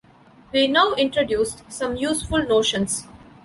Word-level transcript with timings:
We 0.51 0.65
now 0.65 0.93
introduce 0.95 1.57
some 1.69 1.95
useful 1.95 2.43
notions. 2.47 3.05